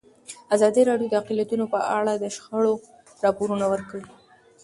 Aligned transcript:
ازادي 0.55 0.81
راډیو 0.89 1.09
د 1.11 1.13
اقلیتونه 1.21 1.65
په 1.73 1.79
اړه 1.97 2.13
د 2.17 2.25
شخړو 2.35 2.73
راپورونه 3.23 3.63
وړاندې 3.67 3.87
کړي. 3.89 4.05